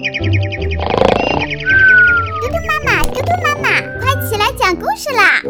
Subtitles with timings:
[0.00, 0.08] 嘟嘟
[2.66, 3.68] 妈妈，嘟嘟妈妈，
[4.00, 5.42] 快起来讲故事啦！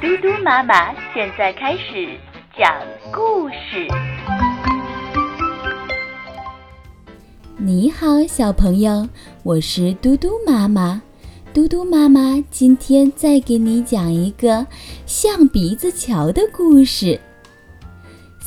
[0.00, 2.16] 嘟嘟妈妈现在开始
[2.56, 2.72] 讲
[3.12, 3.88] 故事。
[7.56, 9.08] 你好，小朋友，
[9.42, 11.02] 我是嘟嘟妈妈。
[11.52, 14.64] 嘟嘟妈妈今天再给你讲一个
[15.06, 17.18] 象鼻子桥的故事。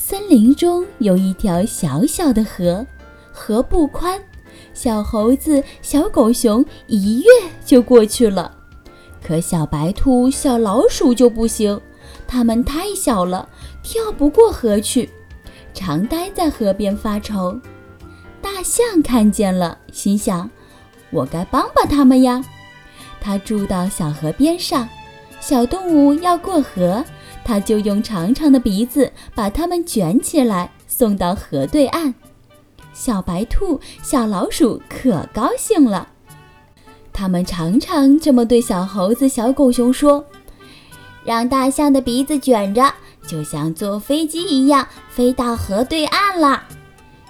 [0.09, 2.87] 森林中有一条小小的河，
[3.33, 4.17] 河不宽，
[4.73, 7.29] 小猴子、小狗熊一跃
[7.65, 8.55] 就过去了。
[9.21, 11.77] 可小白兔、小老鼠就不行，
[12.25, 13.49] 它们太小了，
[13.83, 15.09] 跳不过河去，
[15.73, 17.59] 常待在河边发愁。
[18.41, 20.49] 大象看见了，心想
[21.11, 22.41] ：“我该帮帮它们呀。”
[23.19, 24.87] 它住到小河边上，
[25.41, 27.03] 小动物要过河，
[27.47, 32.13] 它就用长长的鼻子把它们卷起来，送到河对岸。
[32.91, 36.09] 小白兔、小老鼠可高兴了，
[37.13, 40.25] 它们常常这么对小猴子、小狗熊说
[41.23, 42.93] ：“让大象的鼻子卷着，
[43.25, 46.61] 就像坐飞机一样，飞到河对岸了。”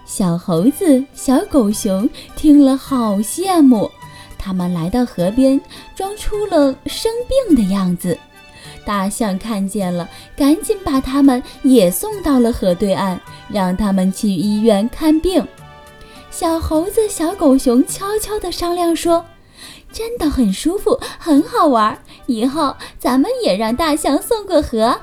[0.04, 3.92] 小猴子、小狗熊听了好羡慕。
[4.36, 5.62] 他们来到河边，
[5.96, 7.12] 装出了生
[7.46, 8.18] 病的样子。
[8.88, 15.46] 大象看见了，赶紧把他们也送到了河对岸，让他们去医院看病。
[16.32, 19.26] 小猴子、小狗熊悄悄地商量说
[19.92, 24.98] ：“真的很舒服，很好玩，以后咱们也让大象送过河。”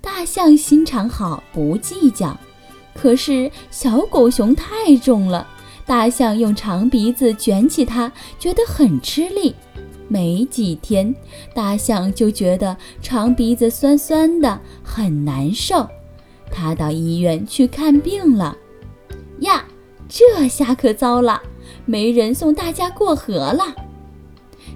[0.00, 2.34] 大象心肠好，不计较。
[2.94, 5.46] 可是小狗熊太重了。
[5.84, 9.54] 大象用长鼻子卷起它，觉得很吃力。
[10.10, 11.14] 没几天，
[11.54, 15.88] 大象就觉得长鼻子酸酸的，很难受。
[16.50, 18.56] 它到医院去看病了。
[19.38, 19.64] 呀，
[20.08, 21.40] 这下可糟了，
[21.84, 23.64] 没人送大家过河了。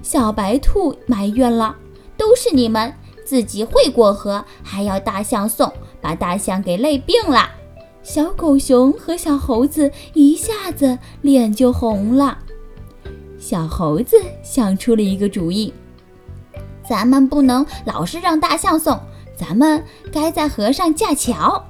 [0.01, 1.75] 小白兔埋怨了
[2.15, 2.93] ：“都是你们
[3.25, 5.69] 自己会过河，还要大象送，
[5.99, 7.49] 把大象给累病了。”
[8.01, 12.37] 小狗熊和小猴子一下子脸就红了。
[13.47, 15.71] 小猴子想出了一个主意
[16.89, 18.99] ：“咱们不能老是让大象送，
[19.37, 21.63] 咱们该在河上架桥。”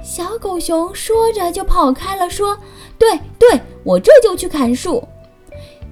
[0.00, 2.56] 小狗熊说着就跑开了，说
[3.00, 5.02] ：“对对，我这就去砍树。”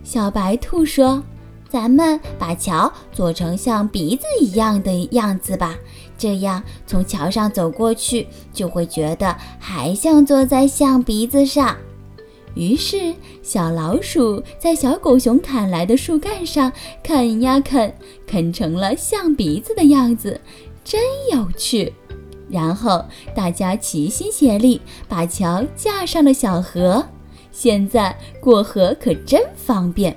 [0.04, 1.21] 小白兔说。
[1.69, 5.77] 咱们把桥做成像鼻子一样的样子吧，
[6.19, 11.77] 这样从桥上走过去就会觉得还像坐在象鼻子上。
[12.55, 16.72] 于是，小老鼠在小狗熊砍来的树干上
[17.03, 17.93] 啃呀啃，
[18.27, 20.41] 啃成了象鼻子的样子，
[20.84, 21.00] 真
[21.33, 21.93] 有趣。
[22.49, 27.06] 然后大家齐心协力把桥架上了小河，
[27.53, 30.16] 现在过河可真方便。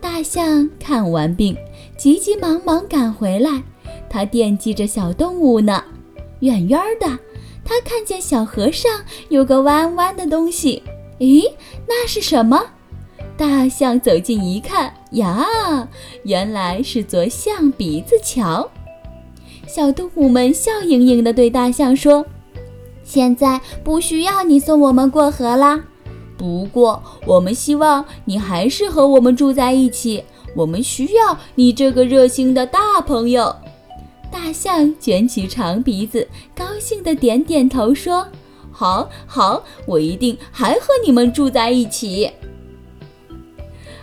[0.00, 1.56] 大象看完病，
[1.96, 3.62] 急急忙忙赶回来。
[4.10, 5.84] 它惦记着小动物呢。
[6.40, 7.06] 远远的，
[7.64, 8.90] 它看见小河上
[9.28, 10.82] 有个弯弯的东西。
[11.18, 11.50] 咦，
[11.86, 12.60] 那是什么？
[13.36, 15.88] 大象走近一看，呀，
[16.24, 18.68] 原来是座象鼻子桥。
[19.66, 22.24] 小动物们笑盈盈地对大象说
[23.04, 25.84] ：“现在不需要你送我们过河啦。”
[26.38, 30.24] 不过，我们希望你还是和我们住在一起。
[30.56, 33.54] 我们需要你这个热心的大朋友。
[34.30, 38.26] 大象卷起长鼻子，高兴地点点头，说
[38.78, 42.30] ：“好，好，我一定还和你们住在一起。”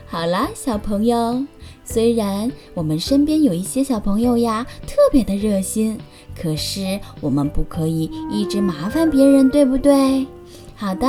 [0.06, 1.46] 好啦，小朋友，
[1.86, 5.98] 虽然我们身边有一些小朋友呀，特别的热心，
[6.38, 10.28] 可是我们不可以一直麻烦别人，对不对？
[10.76, 11.08] 好的，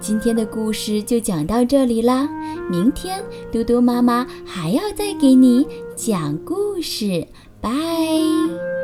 [0.00, 2.28] 今天的故事就讲到这里啦。
[2.70, 7.26] 明天嘟嘟妈妈还要再给你讲故事，
[7.60, 8.77] 拜。